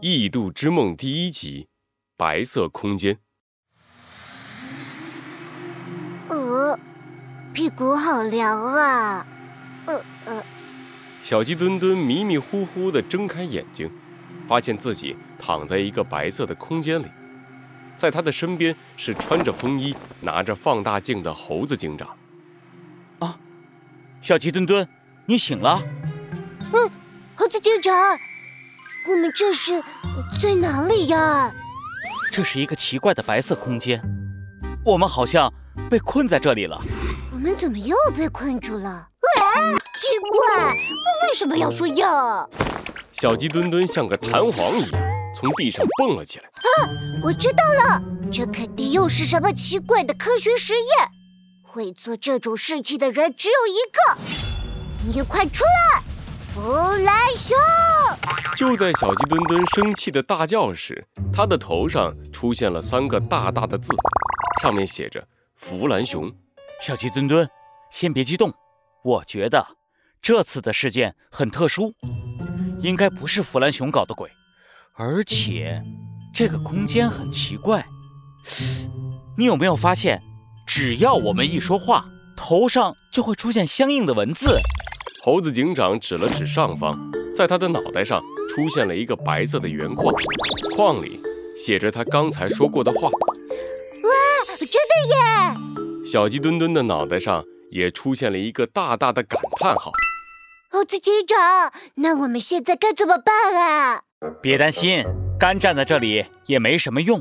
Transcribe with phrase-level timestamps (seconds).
[0.00, 1.64] 异度之梦》第一集
[2.16, 3.16] 《白色空间》。
[6.28, 6.78] 呃，
[7.52, 9.26] 屁股好凉啊！
[9.86, 10.44] 呃呃，
[11.20, 13.90] 小鸡墩墩迷迷糊糊的睁开眼睛，
[14.46, 17.06] 发现自己躺在一个白色的空间里，
[17.96, 22.16] 在他的身边是穿着风衣、拿着放大镜的猴子警长。
[23.18, 23.36] 啊，
[24.20, 24.86] 小鸡墩墩，
[25.26, 25.82] 你醒了？
[26.72, 26.88] 嗯，
[27.34, 28.16] 猴子警长。
[29.08, 29.82] 我们这是
[30.42, 31.50] 在哪里呀？
[32.30, 34.02] 这是一个奇怪的白色空间，
[34.84, 35.50] 我们好像
[35.88, 36.78] 被困在这里了。
[37.32, 39.08] 我们怎么又被困住了？
[39.22, 42.48] 喂，奇怪，我为什么要说要？
[43.12, 45.00] 小鸡墩墩像个弹簧一样
[45.34, 46.44] 从地上蹦了起来。
[46.44, 46.90] 啊，
[47.22, 51.08] 我知道了，这肯定又是什么奇怪的科学实验。
[51.62, 54.18] 会做这种事情的人只有一个，
[55.06, 56.02] 你快出来！
[56.52, 56.60] 弗
[57.04, 57.56] 兰熊！
[58.58, 63.94] 就在小鸡墩墩生气的大叫时，他的头上出现了三个大大的字，
[64.60, 65.24] 上面写着
[65.54, 66.28] “弗兰熊”。
[66.82, 67.48] 小鸡墩墩，
[67.92, 68.52] 先别激动，
[69.04, 69.64] 我觉得
[70.20, 71.92] 这次的事件很特殊，
[72.82, 74.28] 应该不是弗兰熊搞的鬼，
[74.94, 75.80] 而且
[76.34, 77.86] 这个空间很奇怪。
[79.36, 80.20] 你有没有发现，
[80.66, 84.58] 只要我们一说话，头上就会出现相应的文字？
[85.22, 86.98] 猴子警长指了指上方，
[87.32, 90.12] 在他的脑袋上出现了一个白色的圆框，
[90.74, 91.20] 框里
[91.56, 93.08] 写着他刚才说过的话。
[93.08, 96.04] 哇，真的耶！
[96.04, 99.92] 小鸡墩墩的脑袋上也出现了一个大大的感叹号。
[100.70, 104.02] 猴子警长，那我们现在该怎么办啊？
[104.42, 105.04] 别担心，
[105.38, 107.20] 干站在这里也没什么用，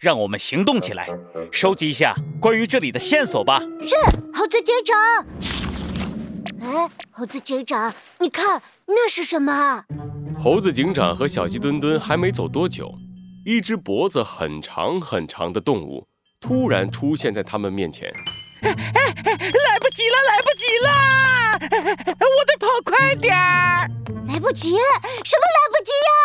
[0.00, 1.08] 让我们行动起来，
[1.52, 3.60] 收集一下关于这里的线索吧。
[3.82, 3.94] 是，
[4.32, 5.26] 猴子警长。
[6.62, 9.84] 哎，猴子警长，你看那是什么？
[10.42, 12.94] 猴子警长和小鸡墩墩还没走多久，
[13.44, 16.08] 一只脖子很长很长的动物
[16.40, 18.10] 突然出现在他们面前。
[18.62, 20.90] 哎哎，来不及了，来不及了！
[22.18, 23.86] 我得跑快点儿！
[24.28, 24.70] 来不及？
[24.70, 26.16] 什么来不及呀？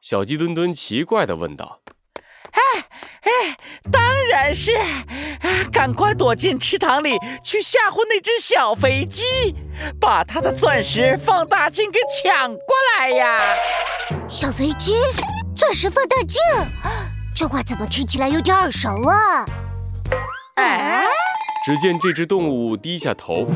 [0.00, 1.80] 小鸡墩墩奇怪地问道。
[2.52, 2.60] 哎
[3.22, 3.56] 哎，
[3.90, 4.00] 当
[4.30, 4.72] 然是，
[5.72, 9.22] 赶快躲进池塘里去吓唬那只小肥鸡，
[10.00, 13.54] 把它的钻石放大镜给抢过来呀！
[14.28, 14.92] 小飞机，
[15.56, 16.40] 钻石放大镜，
[17.32, 19.44] 这话怎么听起来有点耳熟啊？
[20.56, 21.06] 哎，
[21.64, 23.46] 只见这只动物低下头，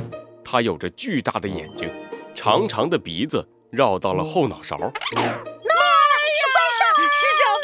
[0.45, 1.91] 它有着巨大的眼睛，
[2.37, 4.79] 长长的鼻子绕到了后脑勺。
[4.79, 4.85] 小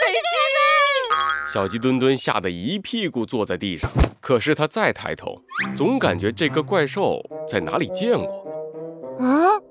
[0.01, 0.21] 飞机！
[1.47, 3.89] 小鸡墩墩吓得一屁股坐在地上，
[4.21, 5.41] 可是他再抬头，
[5.77, 8.45] 总感觉这个怪兽在哪里见过。
[9.21, 9.63] 啊，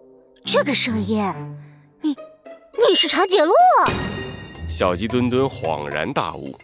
[0.46, 1.34] 这个声音，
[2.88, 3.54] 你，是长颈鹿？
[4.70, 6.58] 小鸡墩墩恍然大悟，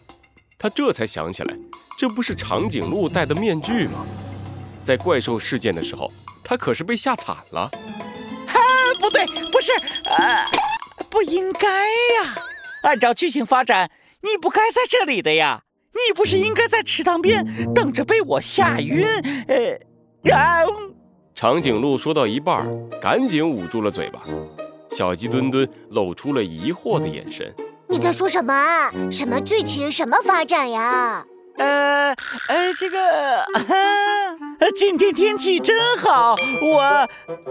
[0.57, 1.53] 他这才想起来，
[1.97, 4.05] 这不是长颈鹿戴的面具吗？
[4.83, 6.09] 在怪兽事件的时候，
[6.43, 7.61] 他可是被吓惨了。
[8.47, 8.55] 啊，
[8.99, 9.71] 不对，不是，
[10.09, 10.45] 啊，
[11.09, 12.35] 不应该呀！
[12.83, 13.91] 按照剧情发展。
[14.21, 15.63] 你不该在这里的呀！
[15.91, 19.05] 你不是应该在池塘边等着被我吓晕？
[19.49, 20.63] 呃，啊！
[21.35, 22.65] 长颈鹿说到一半，
[23.01, 24.21] 赶紧捂住了嘴巴。
[24.95, 27.53] 小鸡墩墩露出了疑惑的眼神。
[27.89, 28.91] 你在说什么？
[29.11, 29.91] 什么剧情？
[29.91, 31.25] 什么发展呀？
[31.57, 32.15] 呃
[32.49, 33.45] 呃，这个，
[34.75, 36.81] 今天天气真好，我，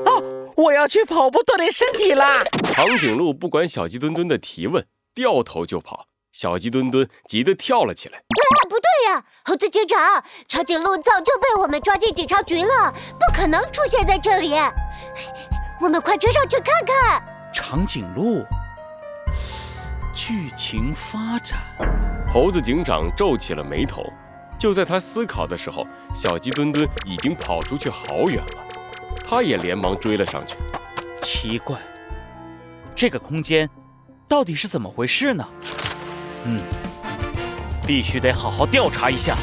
[0.04, 2.42] 哦，我要去跑步锻炼身体啦！
[2.74, 6.06] 长颈鹿不管小鸡墩墩的提问，掉头就跑。
[6.32, 8.18] 小鸡墩墩急得跳了起来。
[8.18, 14.52] 啊，不对呀，猴子警长，长颈鹿早就被我们抓进警察局了，不可能出现在这里。
[15.80, 17.22] 我们快追上去看看。
[17.52, 18.44] 长颈鹿，
[20.14, 21.58] 剧情发展。
[22.28, 24.02] 猴子警长皱起了眉头。
[24.58, 28.64] 就在他思考的时候，小鸡墩墩已经跑出去好远了，
[29.28, 30.56] 他也连忙追了上去。
[31.20, 31.76] 奇怪，
[32.94, 33.68] 这个空间
[34.28, 35.44] 到底是怎么回事呢？
[36.44, 36.60] 嗯，
[37.86, 39.36] 必须得好好调查一下。